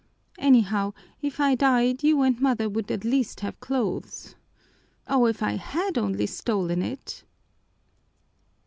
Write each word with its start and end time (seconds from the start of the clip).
Anyhow, 0.39 0.93
if 1.21 1.39
I 1.39 1.53
died 1.53 2.01
you 2.01 2.23
and 2.23 2.41
mother 2.41 2.67
would 2.67 2.89
at 2.89 3.03
least 3.05 3.41
have 3.41 3.59
clothes. 3.59 4.33
Oh, 5.07 5.27
if 5.27 5.43
I 5.43 5.57
had 5.57 5.95
only 5.95 6.25
stolen 6.25 6.81
it!" 6.81 7.23